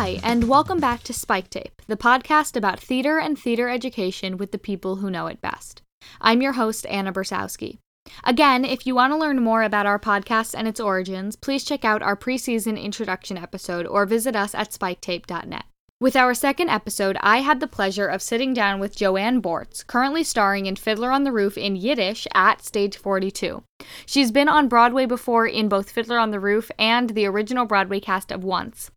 [0.00, 4.50] Hi, and welcome back to Spike Tape, the podcast about theater and theater education with
[4.50, 5.82] the people who know it best.
[6.22, 7.76] I'm your host, Anna Bersowski.
[8.24, 11.84] Again, if you want to learn more about our podcast and its origins, please check
[11.84, 15.64] out our preseason introduction episode or visit us at spiketape.net.
[16.00, 20.24] With our second episode, I had the pleasure of sitting down with Joanne Bortz, currently
[20.24, 23.62] starring in Fiddler on the Roof in Yiddish at Stage 42.
[24.06, 28.00] She's been on Broadway before in both Fiddler on the Roof and the original Broadway
[28.00, 28.90] cast of Once.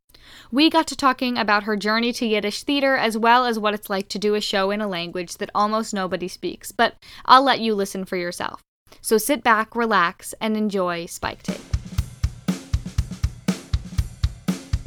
[0.51, 3.89] We got to talking about her journey to Yiddish theater as well as what it's
[3.89, 7.59] like to do a show in a language that almost nobody speaks, but I'll let
[7.59, 8.61] you listen for yourself.
[9.01, 11.61] So sit back, relax, and enjoy Spike Tape.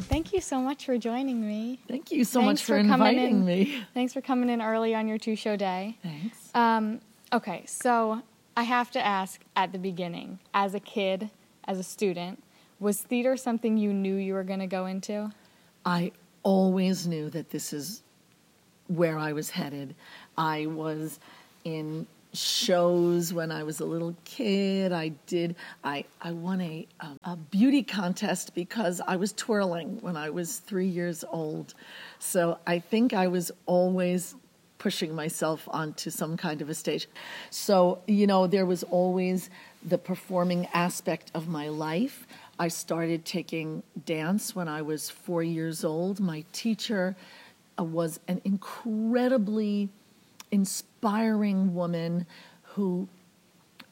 [0.09, 1.79] Thank you so much for joining me.
[1.87, 3.45] Thank you so Thanks much for, for inviting in.
[3.45, 3.83] me.
[3.93, 5.97] Thanks for coming in early on your two show day.
[6.01, 6.49] Thanks.
[6.55, 7.01] Um,
[7.31, 8.23] okay, so
[8.55, 11.29] I have to ask at the beginning, as a kid,
[11.67, 12.41] as a student,
[12.79, 15.31] was theater something you knew you were going to go into?
[15.85, 16.11] I
[16.43, 18.01] always knew that this is
[18.87, 19.95] where I was headed.
[20.37, 21.19] I was
[21.63, 24.91] in shows when I was a little kid.
[24.91, 25.55] I did.
[25.83, 30.57] I I won a um, a beauty contest because I was twirling when I was
[30.57, 31.73] three years old.
[32.19, 34.35] So I think I was always
[34.77, 37.07] pushing myself onto some kind of a stage.
[37.49, 39.49] So you know there was always
[39.83, 42.27] the performing aspect of my life.
[42.59, 46.19] I started taking dance when I was four years old.
[46.19, 47.15] My teacher
[47.79, 49.89] uh, was an incredibly
[50.51, 52.25] inspiring woman
[52.63, 53.07] who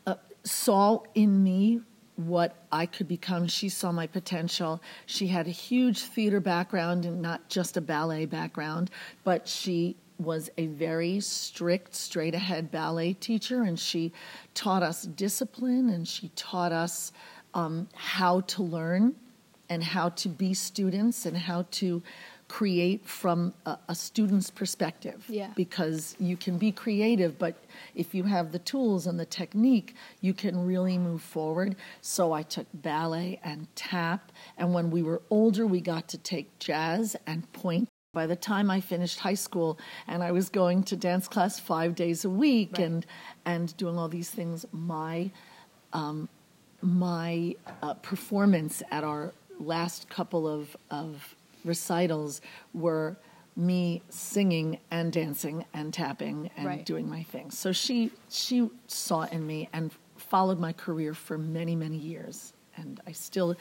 [0.07, 1.81] uh, saw in me
[2.15, 3.47] what I could become.
[3.47, 4.81] She saw my potential.
[5.05, 8.89] She had a huge theater background and not just a ballet background,
[9.23, 14.13] but she was a very strict, straight ahead ballet teacher, and she
[14.53, 17.11] taught us discipline and she taught us
[17.55, 19.15] um, how to learn
[19.69, 22.03] and how to be students and how to
[22.47, 25.25] create from a, a student's perspective.
[25.27, 25.49] Yeah.
[25.55, 27.55] Because you can be creative, but
[27.95, 31.75] if you have the tools and the technique, you can really move forward.
[32.01, 36.59] So I took ballet and tap, and when we were older, we got to take
[36.59, 37.89] jazz and pointe.
[38.13, 39.77] By the time I finished high school
[40.07, 42.85] and I was going to dance class five days a week Right.
[42.85, 43.05] and
[43.43, 45.31] and doing all these things, my
[45.91, 46.29] um,
[46.85, 52.41] my uh, performance at our last couple of, of recitals
[52.73, 53.17] were
[53.55, 56.85] me singing and dancing and tapping and Right.
[56.85, 57.49] doing my thing.
[57.49, 62.99] So she she saw in me and followed my career for many many years, and
[63.07, 63.55] I still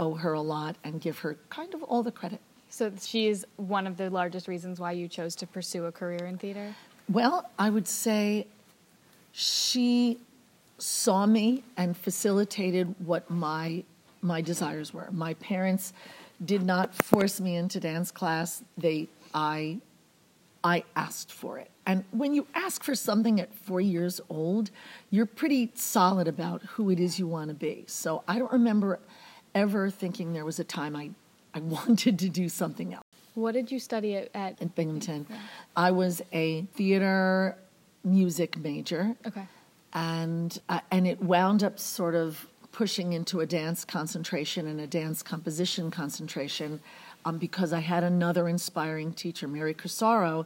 [0.00, 2.40] owe her a lot and give her kind of all the credit.
[2.68, 6.26] So she is one of the largest reasons why you chose to pursue a career
[6.26, 6.74] in theater?
[7.08, 8.48] Well, I would say
[9.32, 10.18] she
[10.78, 13.84] saw me and facilitated what my
[14.22, 15.08] my desires were.
[15.12, 15.92] My parents
[16.44, 18.62] did not force me into dance class.
[18.76, 19.80] They I
[20.64, 21.70] I asked for it.
[21.86, 24.70] And when you ask for something at 4 years old,
[25.10, 27.84] you're pretty solid about who it is you want to be.
[27.86, 28.98] So I don't remember
[29.54, 31.10] ever thinking there was a time I
[31.54, 33.04] I wanted to do something else
[33.34, 34.30] What did you study at?
[34.34, 35.26] at at Binghamton.
[35.76, 37.56] I was a theater
[38.04, 39.46] music major, okay.
[39.92, 44.86] And uh, and it wound up sort of pushing into a dance concentration and a
[44.86, 46.80] dance composition concentration,
[47.24, 50.44] um, because I had another inspiring teacher, Mary Crisaro,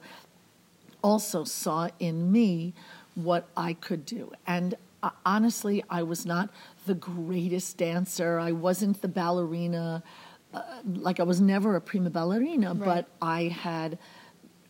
[1.02, 2.72] also saw in me
[3.16, 4.32] what I could do.
[4.46, 6.50] And uh, honestly, I was not
[6.86, 8.38] the greatest dancer.
[8.38, 10.02] I wasn't the ballerina.
[10.54, 12.84] Uh, like I was never a prima ballerina, Right.
[12.84, 13.98] but I had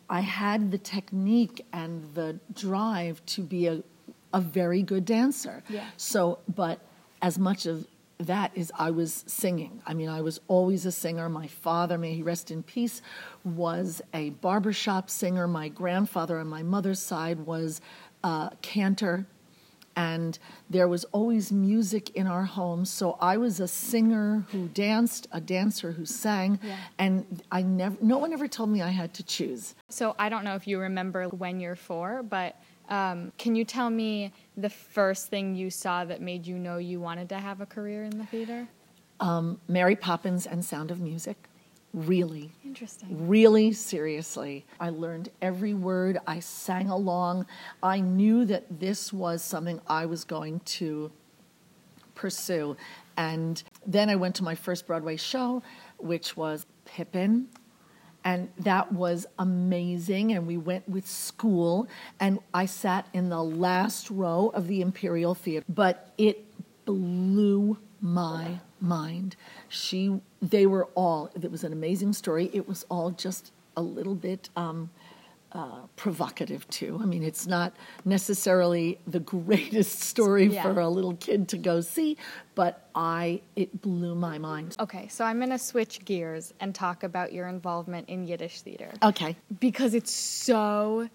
[0.08, 3.82] I had the technique and the drive to be a
[4.32, 5.62] a very good dancer.
[5.68, 5.86] Yeah.
[5.96, 6.80] So, but
[7.22, 7.86] as much of
[8.18, 9.82] that is I was singing.
[9.86, 11.28] I mean, I was always a singer.
[11.28, 13.00] My father, may he rest in peace,
[13.44, 15.48] was a barbershop singer.
[15.48, 17.80] My grandfather on my mother's side was
[18.22, 19.26] a cantor.
[19.96, 20.38] And
[20.70, 22.84] there was always music in our home.
[22.84, 26.60] So I was a singer who danced, a dancer who sang.
[26.62, 26.76] Yeah.
[26.98, 29.74] And I never, no one ever told me I had to choose.
[29.88, 32.56] So I don't know if you remember when you're four, but
[32.90, 37.00] um, can you tell me the first thing you saw that made you know you
[37.00, 38.68] wanted to have a career in the theater?
[39.68, 41.36] Mary Poppins and Sound of Music.
[41.92, 43.28] Really, Interesting.
[43.28, 44.64] really seriously.
[44.78, 46.18] I learned every word.
[46.24, 47.46] I sang along.
[47.82, 51.10] I knew that this was something I was going to
[52.14, 52.76] pursue.
[53.16, 55.62] And then I went to my first Broadway show,
[55.98, 57.48] which was Pippin.
[58.24, 60.32] And that was amazing.
[60.32, 61.88] And we went with school,
[62.18, 65.64] and I sat in the last row of the Imperial Theater.
[65.68, 66.44] But it
[66.84, 69.36] blew my mind.
[69.68, 71.30] She, they were all.
[71.40, 72.50] It was an amazing story.
[72.52, 74.90] It was all just a little bit um,
[75.52, 76.98] uh, provocative too.
[77.02, 77.72] I mean, it's not
[78.04, 80.62] necessarily the greatest story Yeah.
[80.62, 82.16] for a little kid to go see,
[82.54, 84.76] but I it blew my mind.
[84.78, 88.92] Okay, so I'm going to switch gears and talk about your involvement in Yiddish theater
[89.02, 91.08] Okay, because it's so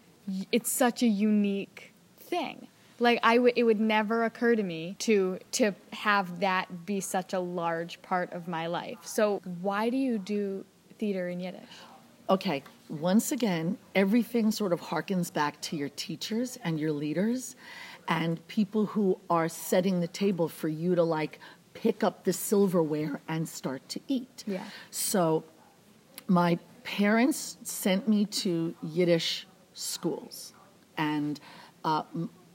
[0.51, 2.67] it's such a unique thing.
[2.99, 7.33] Like I would it would never occur to me to to have that be such
[7.33, 8.97] a large part of my life.
[9.03, 10.65] So why do you do
[10.97, 11.61] theater in Yiddish?
[12.29, 12.63] okay.
[12.89, 17.55] Once again, everything sort of harkens back to your teachers and your leaders,
[18.07, 21.39] and people who are setting the table for you to like
[21.73, 24.43] pick up the silverware and start to eat.
[24.45, 24.63] Yeah.
[24.91, 25.43] So
[26.27, 30.53] my parents sent me to Yiddish schools,
[30.97, 31.39] and
[31.83, 32.03] uh,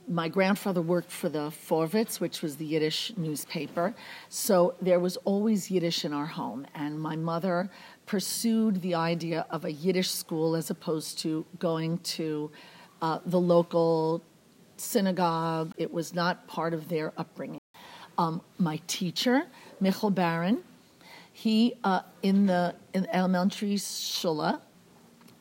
[0.07, 3.93] my grandfather worked for the Forverts, which was the Yiddish newspaper.
[4.29, 7.69] So there was always Yiddish in our home, and my mother
[8.05, 12.51] pursued the idea of a Yiddish school as opposed to going to
[13.01, 14.23] uh, the local
[14.77, 15.71] synagogue.
[15.77, 17.59] It was not part of their upbringing.
[18.17, 19.43] Um, my teacher,
[19.79, 20.63] Michel Baron,
[21.33, 24.61] he uh, in the in elementary shula,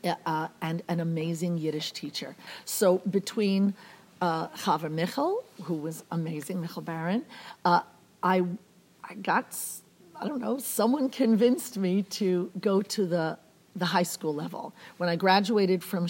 [0.04, 2.36] uh, and an amazing Yiddish teacher.
[2.64, 3.74] So between
[4.20, 7.24] uh, Chava Michel, who was amazing, Michel Baron,
[7.64, 7.82] uh,
[8.22, 8.44] I
[9.02, 9.56] I got
[10.16, 13.38] I don't know someone convinced me to go to the
[13.76, 14.74] the high school level.
[14.96, 16.06] When I graduated from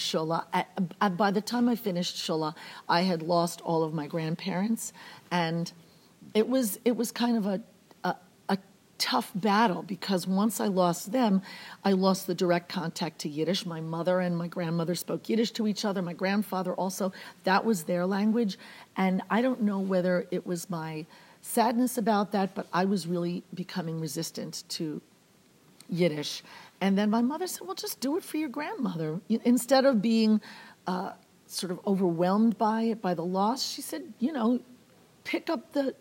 [0.53, 2.55] at, by the time I finished Shula,
[2.89, 4.93] I had lost all of my grandparents,
[5.31, 5.71] and
[6.35, 7.63] it was it was kind of a
[9.01, 11.43] tough battle because once I lost them,
[11.85, 13.65] I lost the direct contact to Yiddish.
[13.67, 16.03] My mother and my grandmother spoke Yiddish to each other.
[16.03, 17.13] My grandfather also.
[17.45, 18.59] That was their language,
[18.97, 21.07] and I don't know whether it was my
[21.41, 25.01] sadness about that, but I was really becoming resistant to
[25.89, 26.43] Yiddish.
[26.83, 29.21] And then my mother said, well, just do it for your grandmother.
[29.29, 30.41] Instead of being
[30.87, 31.13] uh,
[31.47, 34.61] sort of overwhelmed by it, by the loss, she said, you know,
[35.25, 35.95] pick up the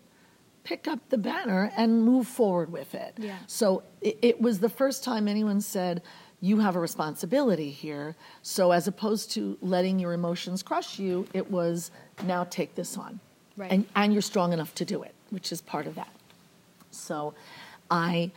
[0.63, 3.13] pick up the banner and move forward with it.
[3.17, 3.37] Yeah.
[3.47, 6.01] So it, it was the first time anyone said,
[6.41, 8.15] you have a responsibility here.
[8.41, 11.91] So as opposed to letting your emotions crush you, it was
[12.23, 13.19] now take this on.
[13.57, 13.71] Right.
[13.71, 16.09] And, and you're strong enough to do it, which is part of that.
[16.91, 17.33] So
[17.91, 18.31] I,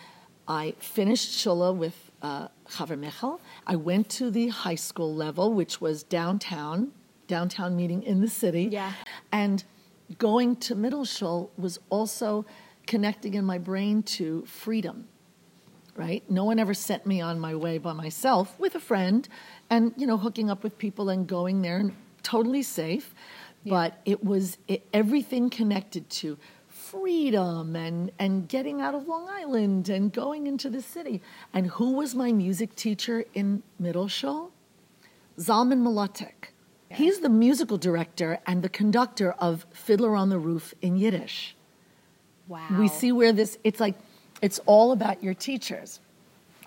[0.48, 3.40] I finished Shula with uh, Chaver Michel.
[3.66, 6.90] I went to the high school level, which was downtown,
[7.28, 8.64] downtown meeting in the city.
[8.64, 8.92] Yeah.
[9.30, 9.62] And
[10.18, 12.44] going to middle shul was also
[12.86, 15.08] connecting in my brain to freedom
[15.94, 16.22] right?
[16.30, 19.28] No one ever sent me on my way by myself with a friend
[19.68, 23.14] and you know hooking up with people and going there and totally safe.
[23.64, 26.38] But it was it, everything connected to
[26.68, 31.22] freedom and and getting out of long island and going into the city.
[31.52, 34.50] And who was my music teacher in middle shul
[35.38, 36.50] zalman mlotek
[36.94, 41.54] he's the musical director and the conductor of fiddler on the roof in yiddish.
[42.48, 42.66] Wow.
[42.78, 43.94] we see where this it's like
[44.42, 46.00] it's all about your teachers.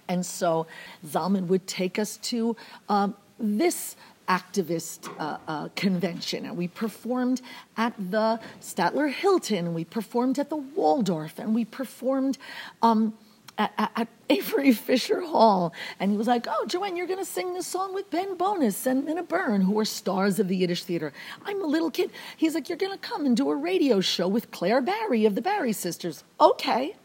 [0.08, 0.68] And so
[1.06, 2.56] zalman would take us to
[2.90, 3.96] um, this
[4.28, 6.46] activist uh, uh, convention.
[6.46, 7.42] And we performed
[7.78, 9.74] at the statler hilton.
[9.74, 11.40] We performed at the waldorf.
[11.40, 12.38] And we performed
[12.82, 13.14] um,
[13.58, 15.74] at, at, at Avery Fisher Hall.
[16.00, 18.86] And he was like, Oh, Joanne, you're going to sing this song with Ben Bonus
[18.86, 21.14] and Mina Bern, who are stars of the Yiddish theater.
[21.46, 22.12] I'm a little kid.
[22.38, 25.36] He's like, You're going to come and do a radio show with Claire Barry of
[25.36, 26.24] the Barry Sisters.
[26.40, 26.96] Okay.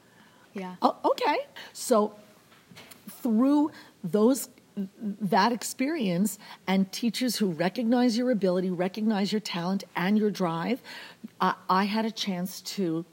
[0.54, 0.76] Yeah.
[0.83, 1.38] Oh, okay.
[1.73, 2.14] So
[3.09, 3.71] through
[4.02, 4.49] those
[5.21, 10.80] that experience and teachers who recognize your ability, recognize your talent and your drive,
[11.40, 13.04] I, I had a chance to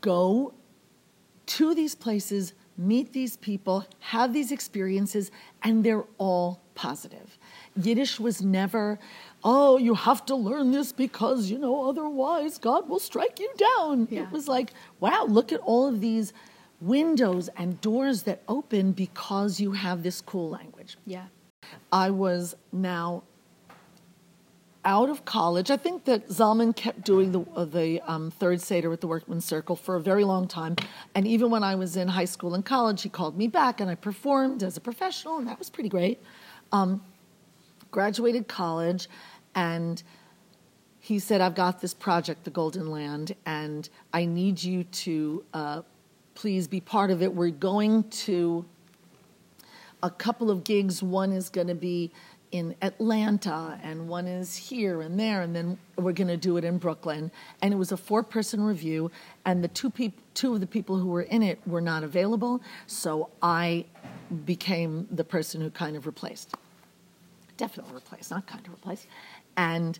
[0.00, 0.54] go
[1.46, 5.30] to these places, meet these people, have these experiences,
[5.62, 7.38] and they're all positive.
[7.76, 8.98] Yiddish was never,
[9.42, 14.08] oh, you have to learn this because, you know, otherwise God will strike you down.
[14.10, 14.22] Yeah.
[14.22, 16.32] It was like, wow, look at all of these
[16.80, 20.96] windows and doors that open because you have this cool language.
[21.06, 21.26] Yeah.
[21.92, 23.22] I was now
[24.84, 25.70] out of college.
[25.70, 29.44] I think that Zalman kept doing the uh, the um, third seder at the Workmen's
[29.44, 30.76] Circle for a very long time,
[31.14, 33.90] and even when I was in high school and college, he called me back, and
[33.90, 36.20] I performed as a professional, and that was pretty great.
[36.72, 37.02] Um,
[37.90, 39.08] graduated college,
[39.54, 40.02] and
[41.00, 45.82] he said, "I've got this project, the Golden Land, and I need you to uh,
[46.34, 47.34] please be part of it.
[47.34, 48.64] We're going to."
[50.02, 51.02] a couple of gigs.
[51.02, 52.12] One is going to be
[52.54, 56.64] in Atlanta, and one is here and there, and then we're going to do it
[56.64, 57.32] in Brooklyn.
[57.60, 59.10] And it was a four-person revue,
[59.44, 62.62] and the two peop- two of the people who were in it were not available,
[62.86, 63.86] so I
[64.44, 66.54] became the person who kind of replaced.
[67.56, 69.08] Definitely replaced, not kind of replaced.
[69.56, 69.98] And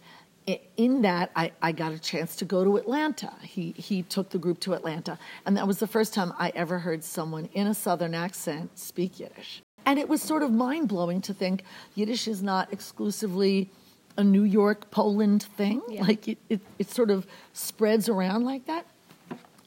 [0.77, 3.33] in that, I, I got a chance to go to Atlanta.
[3.43, 5.19] He, he took the group to Atlanta.
[5.45, 9.19] And that was the first time I ever heard someone in a Southern accent speak
[9.19, 9.63] Yiddish.
[9.87, 11.63] And it was sort of mind blowing to think
[11.95, 13.71] Yiddish is not exclusively
[14.17, 15.83] a New York, Poland thing.
[15.89, 18.87] Like it, it, it sort of spreads around like that.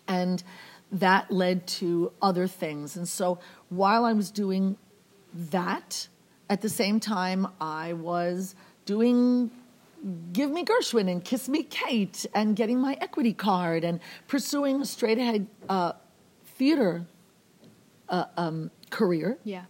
[0.08, 0.44] And
[0.92, 2.96] that led to other things.
[2.96, 4.78] And so while I was doing
[5.34, 6.08] that,
[6.50, 8.56] at the same time, I was
[8.86, 9.52] doing
[10.32, 14.86] Give Me Gershwin and Kiss Me Kate and getting my equity card and pursuing a
[14.86, 15.94] straight ahead uh,
[16.46, 17.06] theater
[18.08, 19.38] uh, um, career.
[19.44, 19.66] Yeah.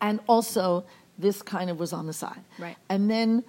[0.00, 0.84] And also,
[1.18, 2.42] this kind of was on the side.
[2.58, 2.76] Right.
[2.88, 3.44] And then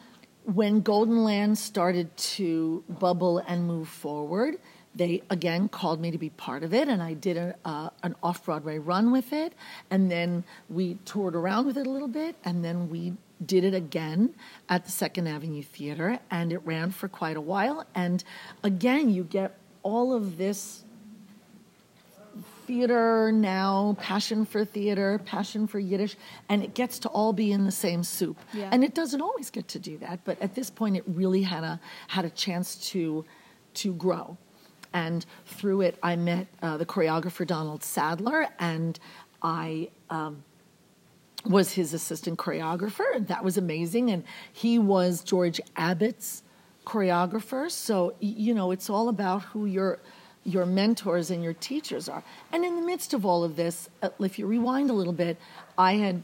[0.46, 4.56] when Golden Land started to bubble and move forward,
[4.96, 8.16] they again called me to be part of it, and I did a, uh, an
[8.24, 9.54] off Broadway run with it.
[9.92, 13.14] And then we toured around with it a little bit, and then we
[13.46, 14.34] did it again
[14.68, 17.86] at the Second Avenue Theater, and it ran for quite a while.
[17.94, 18.24] And
[18.64, 20.84] again, you get all of this
[22.70, 26.16] theater now, passion for theater, passion for Yiddish,
[26.50, 28.38] and it gets to all be in the same soup.
[28.54, 28.70] Yeah.
[28.72, 31.64] And it doesn't always get to do that, but at this point, it really had
[31.64, 33.26] a had a chance to
[33.74, 34.38] to grow.
[34.94, 39.00] And through it, I met uh, the choreographer Donald Saddler, and
[39.42, 39.90] I.
[40.12, 40.44] Um,
[41.46, 44.12] was his assistant choreographer, and that was amazing.
[44.12, 46.44] And he was George Abbott's
[46.86, 47.72] choreographer.
[47.72, 50.00] So you know, it's all about who your
[50.44, 52.24] your mentors and your teachers are.
[52.52, 55.38] And in the midst of all of this, uh, if you rewind a little bit,
[55.78, 56.24] I had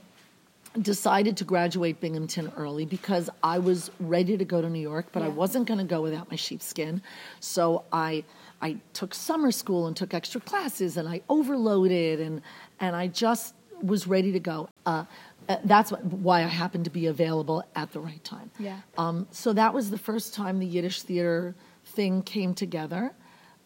[0.82, 5.24] decided to graduate Binghamton early because I was ready to go to New York, but
[5.24, 7.02] I wasn't going to go without my sheepskin.
[7.40, 8.24] So I
[8.62, 12.42] I took summer school and took extra classes and I overloaded and
[12.80, 14.70] and I just was ready to go.
[14.86, 15.06] Uh,
[15.48, 18.50] uh, that's why I happened to be available at the right time.
[18.58, 18.80] Yeah.
[18.98, 21.56] Um, so that was the first time the Yiddish theater
[21.86, 23.14] thing came together.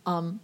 [0.05, 0.39] Um,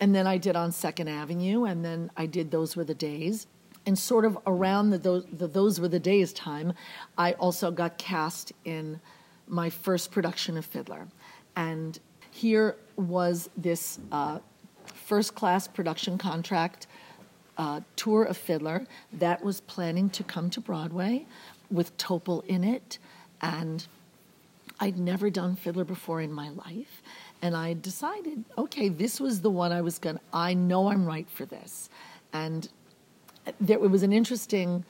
[0.00, 3.46] and then I did on Second Avenue, and then I did Those Were the Days.
[3.86, 6.72] And sort of around the Those, the those Were the Days time,
[7.18, 9.00] I also got cast in
[9.46, 11.08] my first production of Fiddler.
[11.56, 11.98] And
[12.30, 14.38] here was this uh,
[14.84, 16.86] first class production contract
[17.58, 21.26] uh, tour of Fiddler that was planning to come to Broadway
[21.70, 22.98] with Topol in it.
[23.42, 23.86] And
[24.78, 27.02] I'd never done Fiddler before in my life.
[27.42, 31.06] And I decided, okay, this was the one I was going to, I know I'm
[31.06, 31.88] right for this.
[32.32, 32.68] And
[33.60, 34.84] there, it was an interesting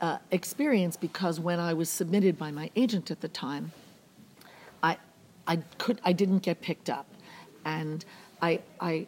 [0.00, 3.72] uh, experience because when I was submitted by my agent at the time,
[4.82, 4.98] I,
[5.46, 7.06] I could, I didn't get picked up,
[7.64, 8.04] and
[8.42, 9.06] I, I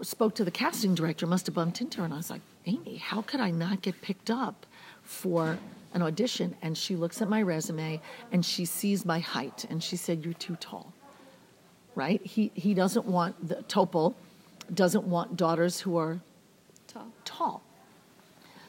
[0.00, 1.26] spoke to the casting director.
[1.26, 4.00] Must have bumped into her, and I was like, Amy, how could I not get
[4.00, 4.64] picked up
[5.02, 5.58] for
[5.92, 6.56] an audition?
[6.62, 8.00] And she looks at my resume,
[8.32, 10.94] and she sees my height, and she said, "You're too tall."
[11.94, 12.24] Right?
[12.24, 14.14] He he doesn't want the Topol
[14.72, 16.20] doesn't want daughters who are
[16.86, 17.08] Tall.
[17.24, 17.62] tall.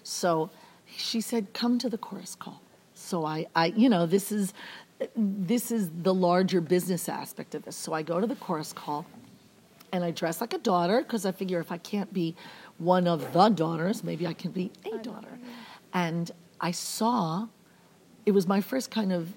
[0.04, 0.50] So
[0.98, 2.62] she said, "Come to the chorus call."
[2.94, 4.54] So I, I, you know, this is
[5.16, 7.76] this is the larger business aspect of this.
[7.76, 9.06] So I go to the chorus call,
[9.92, 12.36] and I dress like a daughter because I figure if I can't be
[12.78, 15.40] one of the daughters, maybe I can be a daughter.
[15.94, 17.48] And I saw,
[18.26, 19.34] it was my first kind of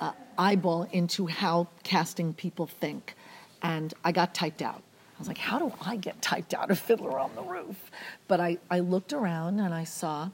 [0.00, 3.14] uh, eyeball into how casting people think,
[3.62, 4.82] and I got typed out.
[5.16, 7.90] I was like, how do I get typed out of Fiddler on the Roof?
[8.28, 10.30] But I, I looked around and I saw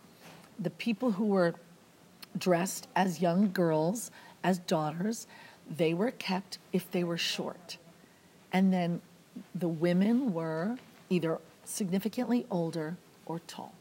[0.58, 1.54] the people who were
[2.36, 4.10] dressed as young girls,
[4.42, 5.26] as daughters,
[5.76, 7.78] they were kept if they were short.
[8.52, 9.00] And then
[9.54, 10.76] the women were
[11.08, 13.72] either significantly older or tall.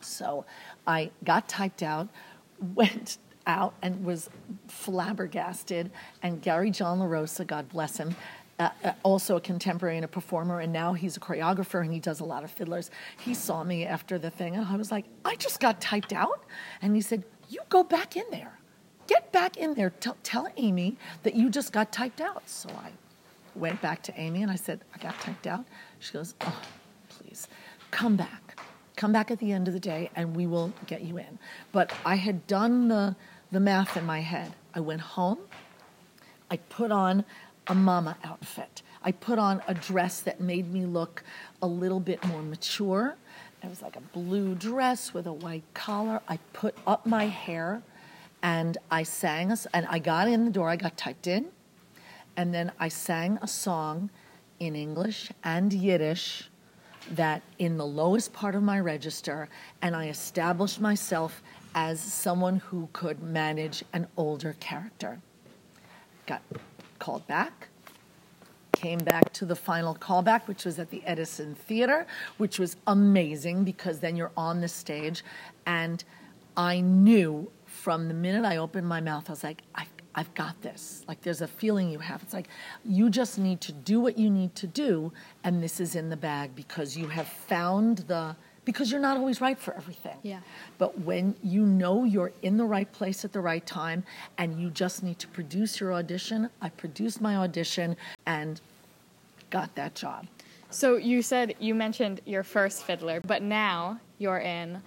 [0.00, 0.44] So
[0.86, 2.08] I got typed out,
[2.74, 4.28] went out and was
[4.68, 5.90] flabbergasted.
[6.22, 8.14] And Gary John LaRosa, God bless him,
[8.60, 12.20] uh, also a contemporary and a performer, and now he's a choreographer and he does
[12.20, 12.90] a lot of fiddlers.
[13.18, 16.44] He saw me after the thing, and I was like, I just got typed out.
[16.82, 18.58] And he said, You go back in there.
[19.06, 19.90] Get back in there.
[19.90, 22.48] Tell, tell Amy that you just got typed out.
[22.48, 22.90] So I
[23.54, 25.64] went back to Amy and I said, I got typed out.
[25.98, 26.60] She goes, Oh,
[27.08, 27.48] please,
[27.90, 28.60] come back.
[28.96, 31.38] Come back at the end of the day and we will get you in.
[31.72, 33.16] But I had done the,
[33.50, 34.52] the math in my head.
[34.74, 35.38] I went home.
[36.50, 37.24] I put on
[37.66, 38.82] a mama outfit.
[39.02, 41.22] I put on a dress that made me look
[41.62, 43.16] a little bit more mature.
[43.62, 46.20] It was like a blue dress with a white collar.
[46.28, 47.82] I put up my hair
[48.42, 51.48] and I sang, and I got in the door, I got typed in,
[52.36, 54.08] and then I sang a song
[54.58, 56.48] in English and Yiddish
[57.10, 59.48] that in the lowest part of my register,
[59.82, 61.42] and I established myself
[61.74, 65.20] as someone who could manage an older character.
[66.26, 66.42] Got
[67.00, 67.68] called back,
[68.72, 72.06] came back to the final callback, which was at the Edison Theater,
[72.38, 75.24] which was amazing because then you're on the stage.
[75.66, 76.04] And
[76.56, 80.60] I knew from the minute I opened my mouth, I was like, I, I've got
[80.62, 81.04] this.
[81.08, 82.22] Like there's a feeling you have.
[82.22, 82.48] It's like
[82.84, 85.12] you just need to do what you need to do,
[85.44, 88.36] and this is in the bag because you have found the
[88.72, 90.16] because you're not always right for everything.
[90.22, 90.40] Yeah.
[90.78, 94.04] But when you know you're in the right place at the right time
[94.38, 97.96] and you just need to produce your audition, I produced my audition
[98.26, 98.60] and
[99.50, 100.26] got that job.
[100.70, 104.80] So you said you mentioned your first fiddler, but now you're in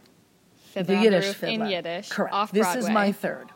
[0.71, 1.65] Fiddler The Yiddish Roof fiddler.
[1.65, 2.33] in Yiddish, Correct.
[2.33, 3.47] off this Broadway, is my third.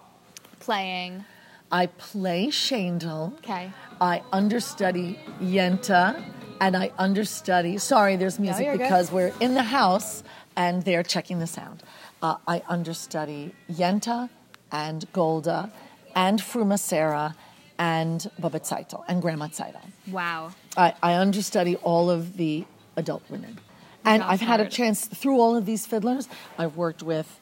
[0.59, 1.23] playing.
[1.71, 3.33] I play Shandel.
[3.39, 3.71] Okay.
[3.99, 6.23] I understudy Yenta
[6.59, 7.77] and I understudy.
[7.77, 8.79] Sorry, there's music good.
[8.79, 10.23] because we're in the house
[10.55, 11.83] and they're checking the sound.
[12.21, 14.29] Uh, I understudy Yenta
[14.71, 15.71] and Golda
[16.15, 17.35] and Fruma Sarah
[17.77, 19.81] and Baba Zeitel and Grandma Zeitel.
[20.11, 20.51] Wow.
[20.75, 23.59] I, I understudy all of the adult women.
[24.03, 26.27] And That's I've had a chance through all of these fiddlers.
[26.57, 27.39] I've worked with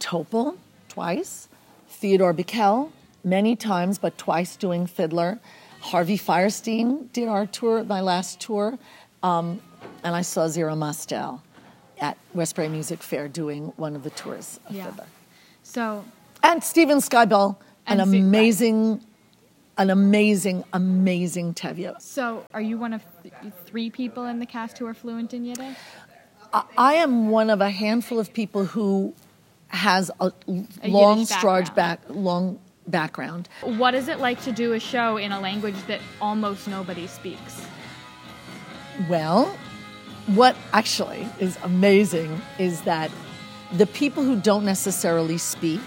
[0.00, 0.56] Topol
[0.88, 1.48] twice,
[1.88, 2.90] Theodore Bikel
[3.22, 5.38] many times, but twice doing fiddler.
[5.80, 8.78] Harvey Fierstein did our tour, my last tour.
[9.22, 9.60] Um,
[10.02, 11.42] and I saw Zero Mostel
[12.00, 14.86] at Westbury Music Fair doing one of the tours of Yeah.
[14.86, 15.06] fiddler.
[15.62, 16.04] So
[16.42, 17.56] And Steven Skybell,
[17.86, 18.28] an And Steve- right.
[18.28, 19.00] amazing,
[19.78, 22.00] an amazing, amazing Tevye.
[22.00, 25.44] So, are you one of th- three people in the cast who are fluent in
[25.44, 25.76] Yiddish?
[26.78, 29.12] I am one of a handful of people who
[29.68, 30.30] has a,
[30.82, 33.48] A long, strage back, long background.
[33.62, 37.66] What is it like to do a show in a language that almost nobody speaks?
[39.08, 39.46] Well,
[40.26, 43.10] what actually is amazing is that
[43.72, 45.80] the people who don't necessarily speak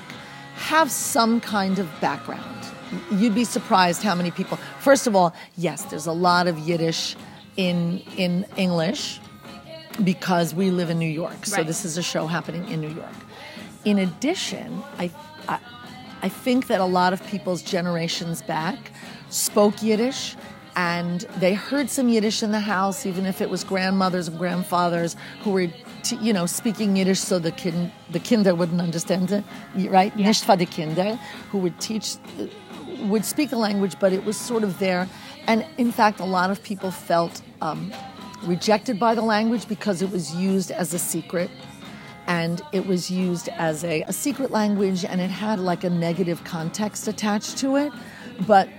[0.55, 2.65] have some kind of background.
[3.11, 4.57] You'd be surprised how many people.
[4.79, 7.15] First of all, yes, there's a lot of Yiddish
[7.55, 9.19] in in English
[10.03, 11.45] because we live in New York.
[11.45, 11.67] So Right.
[11.67, 13.13] this is a show happening in New York.
[13.85, 15.11] In addition, I,
[15.47, 15.59] I
[16.21, 18.77] I think that a lot of people's generations back
[19.29, 20.35] spoke Yiddish
[20.75, 25.15] and they heard some Yiddish in the house, even if it was grandmothers and grandfathers
[25.41, 25.67] who were,
[26.03, 29.43] t- you know, speaking Yiddish so the kin- the kinder wouldn't understand it,
[29.89, 30.13] right?
[30.15, 30.27] Yeah.
[30.27, 31.19] Nicht für die Kinder,
[31.51, 32.17] who would teach,
[33.09, 35.07] would speak the language, but it was sort of there.
[35.47, 37.91] And in fact, a lot of people felt um,
[38.43, 41.49] rejected by the language because it was used as a secret
[42.29, 46.41] and it was used as a, a secret language and it had like a negative
[46.43, 47.91] context attached to it
[48.47, 48.69] but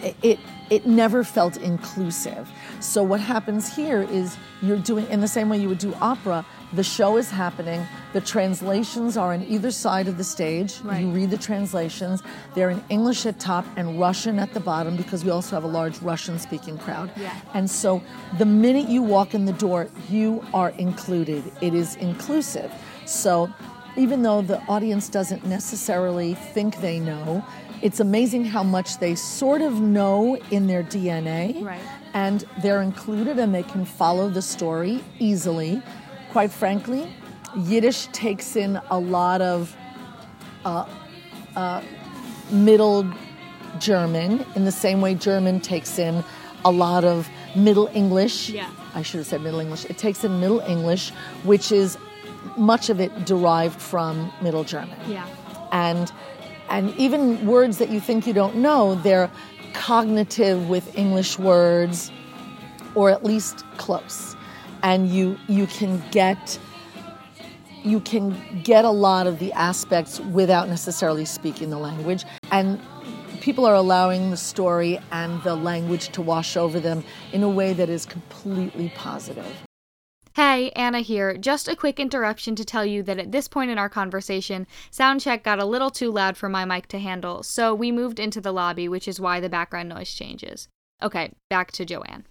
[0.00, 0.38] it, it
[0.70, 2.50] it never felt inclusive.
[2.80, 6.46] So what happens here is you're doing in the same way you would do opera
[6.72, 11.00] the show is happening the translations are on either side of the stage Right.
[11.02, 12.22] you read the translations
[12.54, 15.72] they're in english at top and russian at the bottom because we also have a
[15.80, 17.34] large russian speaking crowd Yeah.
[17.54, 18.00] and so
[18.38, 21.42] the minute you walk in the door, you are included.
[21.60, 22.70] It is inclusive.
[23.04, 23.52] So
[23.96, 27.44] even though the audience doesn't necessarily think they know,
[27.82, 31.62] it's amazing how much they sort of know in their DNA.
[31.64, 31.80] Right.
[32.14, 35.82] And they're included and they can follow the story easily.
[36.32, 37.02] Quite frankly,
[37.56, 39.76] Yiddish takes in a lot of
[40.64, 40.86] uh,
[41.56, 41.82] uh,
[42.50, 43.10] Middle
[43.78, 46.24] German in the same way German takes in
[46.64, 48.50] a lot of Middle English.
[48.50, 48.70] Yeah.
[48.94, 49.84] I should have said Middle English.
[49.86, 51.10] It takes in Middle English,
[51.42, 51.98] which is
[52.56, 54.98] much of it derived from Middle German.
[55.06, 55.26] Yeah.
[55.72, 56.12] And
[56.70, 59.30] and even words that you think you don't know, they're
[59.74, 62.10] cognitive with English words
[62.94, 64.36] or at least close.
[64.82, 66.58] And you you can get
[67.84, 72.24] you can get a lot of the aspects without necessarily speaking the language.
[72.50, 72.80] And
[73.40, 77.74] people are allowing the story and the language to wash over them in a way
[77.74, 79.46] that is completely positive.
[80.34, 81.36] Hey, Anna here.
[81.36, 85.44] Just a quick interruption to tell you that at this point in our conversation, soundcheck
[85.44, 88.50] got a little too loud for my mic to handle, so we moved into the
[88.50, 90.66] lobby, which is why the background noise changes.
[91.00, 92.24] Okay, back to Joanne.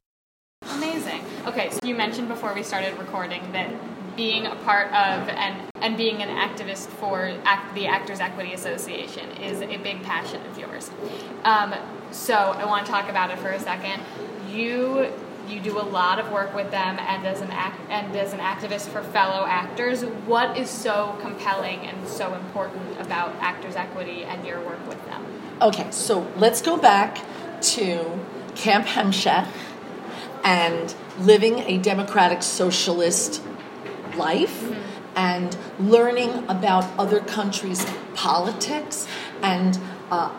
[0.64, 1.24] Amazing.
[1.46, 3.72] Okay, so you mentioned before we started recording that
[4.16, 9.30] being a part of and and being an activist for act, the Actors Equity Association
[9.32, 10.90] is a big passion of yours.
[11.44, 11.74] Um,
[12.12, 14.02] so I want to talk about it for a second.
[14.50, 15.12] You
[15.48, 18.40] you do a lot of work with them and as an act and as an
[18.40, 24.46] activist for fellow actors what is so compelling and so important about actors equity and
[24.46, 25.26] your work with them
[25.62, 27.18] okay so let's go back
[27.62, 28.20] to
[28.56, 29.48] camp hemshech
[30.46, 33.42] and living a democratic socialist
[34.16, 34.82] life mm-hmm.
[35.16, 39.08] and learning about other countries politics
[39.42, 39.80] and
[40.12, 40.32] uh,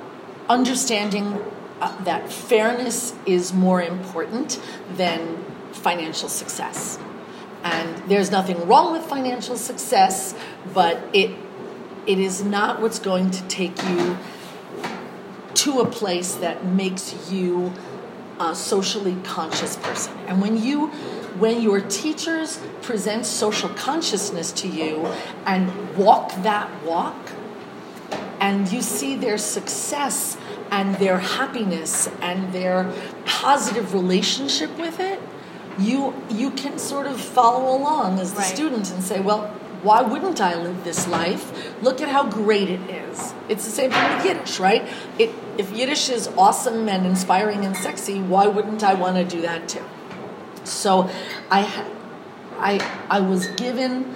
[0.48, 1.40] understanding
[1.80, 4.60] uh, that fairness is more important
[4.96, 6.98] than financial success.
[7.62, 10.34] And there's nothing wrong with financial success,
[10.72, 11.30] but it
[12.06, 14.18] it is not what's going to take you
[15.54, 17.72] to a place that makes you
[18.38, 20.12] a socially conscious person.
[20.26, 20.90] And when you
[21.38, 25.06] when your teachers present social consciousness to you
[25.46, 27.16] and walk that walk
[28.40, 30.36] and you see their success
[30.70, 32.92] and their happiness and their
[33.24, 35.20] positive relationship with it,
[35.78, 38.54] you you can sort of follow along as the right.
[38.54, 39.48] student and say, well,
[39.82, 41.82] why wouldn't I live this life?
[41.82, 43.34] Look at how great it is.
[43.48, 44.88] It's the same thing with Yiddish, right?
[45.18, 49.42] It, if Yiddish is awesome and inspiring and sexy, why wouldn't I want to do
[49.42, 49.84] that too?
[50.64, 51.10] So,
[51.50, 51.86] I,
[52.58, 54.14] I, I was given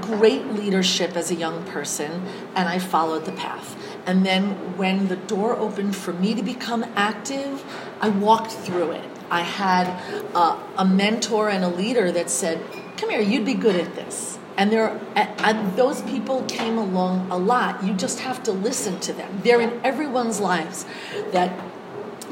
[0.00, 3.76] great leadership as a young person, and I followed the path.
[4.06, 7.64] And then when the door opened for me to become active,
[8.00, 9.08] I walked through it.
[9.30, 9.86] I had
[10.34, 12.60] uh, a mentor and a leader that said,
[12.96, 14.38] Come here, you'd be good at this.
[14.56, 17.82] And there, and those people came along a lot.
[17.82, 19.40] You just have to listen to them.
[19.42, 20.84] They're in everyone's lives.
[21.32, 21.58] That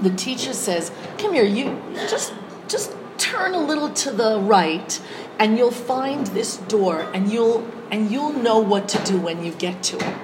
[0.02, 2.34] the teacher says, "Come here, you just
[2.68, 5.00] just turn a little to the right,
[5.38, 9.52] and you'll find this door, and you'll and you'll know what to do when you
[9.52, 10.16] get to it."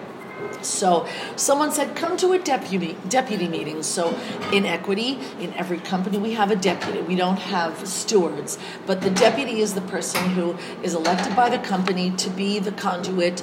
[0.63, 1.07] So
[1.37, 3.83] someone said, come to a deputy deputy meeting.
[3.83, 4.19] So
[4.53, 7.01] in equity, in every company, we have a deputy.
[7.03, 11.59] We don't have stewards, but the deputy is the person who is elected by the
[11.59, 13.43] company to be the conduit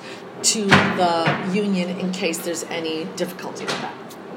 [0.54, 3.96] to the union in case there's any difficulty with that.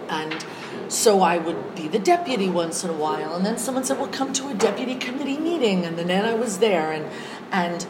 [0.08, 0.44] And
[0.88, 4.08] so I would be the deputy once in a while, and then someone said, "Well,
[4.08, 7.06] come to a deputy committee meeting," and then I was there, and
[7.52, 7.86] and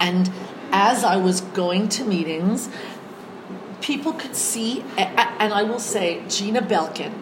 [0.00, 0.30] and
[0.72, 2.68] as I was going to meetings,
[3.80, 7.12] people could see, and I will say, Gina Belkin,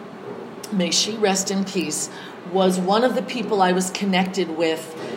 [0.71, 2.09] may she rest in peace,
[2.51, 5.14] was one of the people I was connected with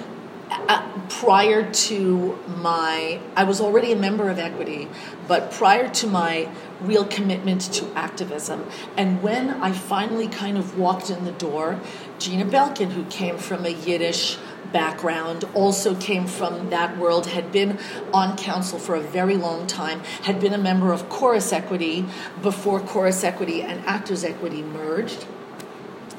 [0.69, 4.89] uh, prior to my i was already a member of equity
[5.27, 6.49] but prior to my
[6.81, 11.81] real commitment to activism and when i finally kind of walked in the door
[12.19, 14.39] gina belkin who came from a yiddish
[14.73, 17.79] background, also came from that world, had been
[18.13, 22.05] on council for a very long time, had been a member of Chorus Equity
[22.43, 25.27] before Chorus Equity and Actors Equity merged.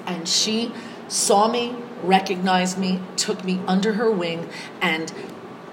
[0.06, 0.72] And she
[1.08, 4.50] saw me, recognized me, took me under her wing,
[4.82, 5.12] and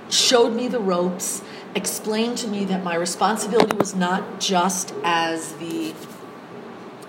[0.08, 1.42] showed me the ropes,
[1.74, 5.94] explained to me that my responsibility was not just as the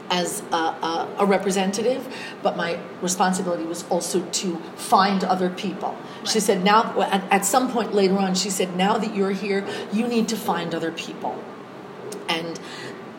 [0.09, 2.07] as a, a, a, representative,
[2.41, 5.89] but my responsibility was also to find other people.
[5.89, 6.27] Right.
[6.29, 9.67] She said, now, at, at some point later on, she said, now that you're here,
[9.91, 11.43] you need to find other people.
[12.29, 12.57] And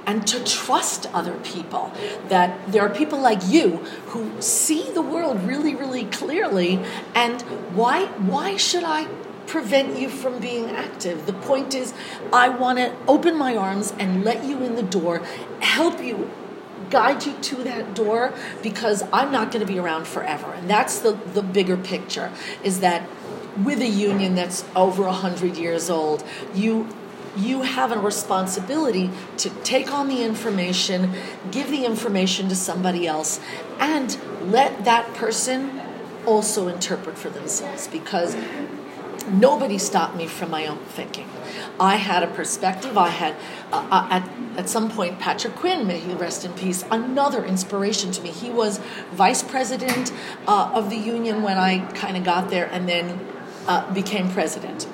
[0.08, 1.92] and to trust other people.
[2.28, 6.80] That there are people like you who see the world really, really clearly.
[7.14, 7.42] And
[7.76, 9.06] why why should I
[9.46, 11.26] prevent you from being active?
[11.26, 11.92] The point is,
[12.32, 15.18] I want to open my arms and let you in the door,
[15.60, 16.30] help you
[16.88, 20.54] guide you to that door because I'm not going to be around forever.
[20.54, 22.32] And that's the, the bigger picture
[22.64, 23.06] is that
[23.62, 26.88] with a union that's over 100 years old, you
[27.36, 31.12] you have a responsibility to take on the information,
[31.50, 33.40] give the information to somebody else,
[33.78, 35.80] and let that person
[36.26, 38.36] also interpret for themselves because
[39.30, 41.28] nobody stopped me from my own thinking.
[41.78, 42.98] I had a perspective.
[42.98, 43.34] I had,
[43.72, 48.10] uh, uh, at, at some point, Patrick Quinn, may he rest in peace, another inspiration
[48.12, 48.30] to me.
[48.30, 48.78] He was
[49.12, 50.12] vice president
[50.46, 53.26] uh, of the union when I kind of got there and then
[53.66, 54.86] uh, became president.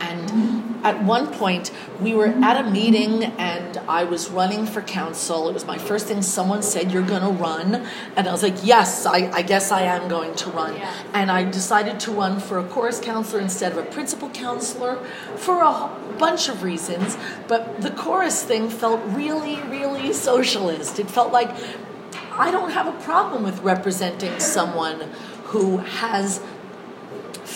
[0.00, 5.48] And at one point we were at a meeting and I was running for council.
[5.48, 6.22] It was my first thing.
[6.22, 7.86] Someone said, You're going to run.
[8.16, 10.76] And I was like, Yes, I, I guess I am going to run.
[10.76, 10.92] Yeah.
[11.12, 14.96] And I decided to run for a chorus counselor instead of a principal counselor
[15.36, 17.16] for a bunch of reasons.
[17.48, 20.98] But the chorus thing felt really, really socialist.
[20.98, 21.50] It felt like
[22.32, 25.10] I don't have a problem with representing someone
[25.44, 26.40] who has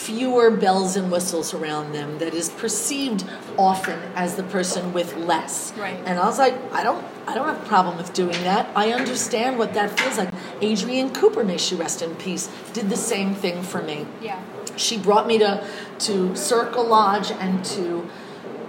[0.00, 3.24] fewer bells and whistles around them, that is perceived
[3.58, 5.72] often as the person with less.
[5.76, 6.00] Right.
[6.06, 8.70] And I was like, I don't, I don't have a problem with doing that.
[8.74, 10.30] I understand what that feels like.
[10.62, 14.06] Adrienne Cooper, may she rest in peace, did the same thing for me.
[14.22, 14.42] Yeah.
[14.76, 15.66] She brought me to
[16.06, 18.08] to Circle Lodge and to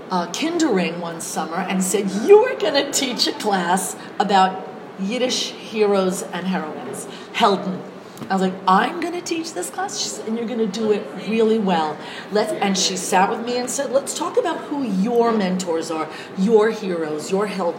[0.10, 4.68] uh, Kinder Ring one summer and said, "You are going to teach a class about
[5.00, 7.82] Yiddish heroes and heroines, Helden."
[8.30, 10.92] I was like, "I'm going to teach this class," said, "and you're going to do
[10.92, 11.98] it really well."
[12.32, 12.52] Let's.
[12.54, 16.08] And she sat with me and said, "Let's talk about who your mentors are,
[16.38, 17.76] your heroes, your help.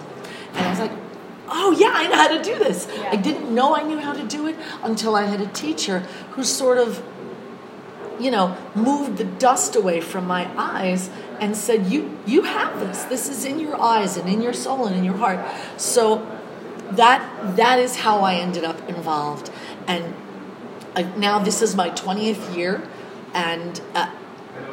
[0.55, 0.92] And I was like,
[1.52, 2.88] oh yeah, I know how to do this.
[2.94, 3.11] Yeah.
[3.12, 6.00] I didn't know I knew how to do it until I had a teacher
[6.33, 7.02] who sort of,
[8.18, 13.05] you know, moved the dust away from my eyes and said, "You you have this.
[13.05, 15.40] This is in your eyes and in your soul and in your heart."
[15.76, 16.26] So
[16.90, 19.50] that that is how I ended up involved,
[19.87, 20.14] and
[20.94, 22.83] I, now this is my twentieth year,
[23.35, 23.81] and.
[23.94, 24.11] Uh,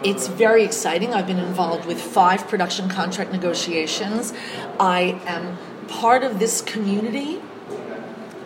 [0.03, 1.13] it's very exciting.
[1.13, 4.33] I've been involved with five production contract negotiations.
[4.79, 7.41] I am part of this community,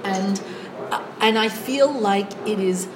[0.03, 0.41] and
[0.91, 2.87] uh, and I feel like it is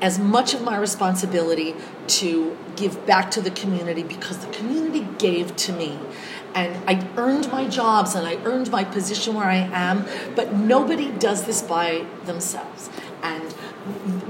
[0.00, 1.74] as much of my responsibility
[2.06, 5.98] to give back to the community because the community gave to me.
[6.54, 10.06] And I earned my jobs and I earned my position where I am,
[10.36, 12.90] but nobody does this by themselves.
[13.22, 13.53] And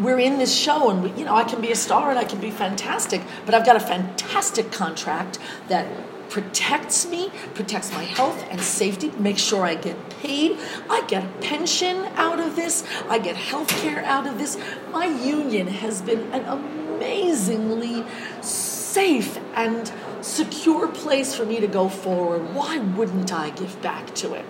[0.04, 2.24] we're in this show and we, you know i can be a star and i
[2.24, 5.38] can be fantastic but i've got a fantastic contract
[5.68, 5.86] that
[6.30, 10.58] protects me protects my health and safety makes sure i get paid
[10.90, 14.58] i get a pension out of this i get health care out of this
[14.92, 18.04] my union has been an amazingly
[18.40, 24.34] safe and secure place for me to go forward why wouldn't i give back to
[24.34, 24.44] it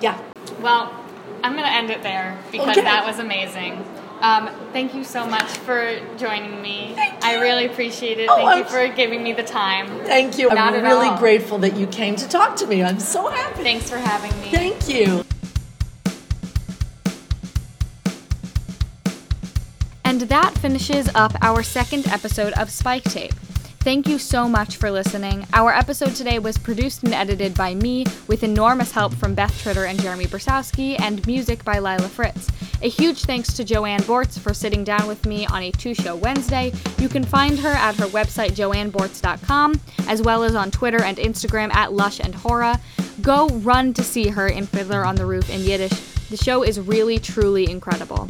[0.00, 0.18] yeah
[0.60, 0.92] Well,
[1.42, 2.82] I'm going to end it there because Okay.
[2.82, 3.84] that was amazing.
[4.20, 6.92] Um, thank you so much for joining me.
[6.94, 8.28] Thank I really appreciate it.
[8.30, 9.88] Oh, thank I'm- you for giving me the time.
[10.04, 10.48] Thank you.
[10.48, 11.18] Not I'm at really all.
[11.18, 12.82] grateful that you came to talk to me.
[12.82, 13.62] I'm so happy.
[13.62, 14.50] Thanks for having me.
[14.50, 15.22] Thank you.
[20.04, 23.34] And that finishes up our second episode of Spike Tape.
[23.80, 25.46] Thank you so much for listening.
[25.52, 29.88] Our episode today was produced and edited by me, with enormous help from Beth Tritter
[29.88, 32.48] and Jeremy Bersowski, and music by Lila Fritz.
[32.82, 36.14] A huge thanks to Joanne Bortz for sitting down with me on a two show
[36.14, 36.72] Wednesday.
[36.98, 41.74] You can find her at her website, joannebortz.com, as well as on Twitter and Instagram
[41.74, 42.78] at Lush and Hora.
[43.22, 45.98] Go run to see her in Fiddler on the Roof in Yiddish.
[46.28, 48.28] The show is really, truly incredible.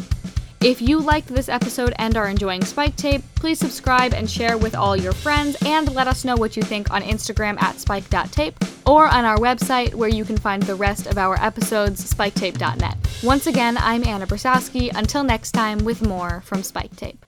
[0.61, 4.75] If you liked this episode and are enjoying Spike Tape, please subscribe and share with
[4.75, 9.07] all your friends and let us know what you think on Instagram at spike.tape or
[9.07, 12.97] on our website where you can find the rest of our episodes, spiketape.net.
[13.23, 14.91] Once again, I'm Anna Bersowski.
[14.95, 17.26] Until next time, with more from Spike Tape.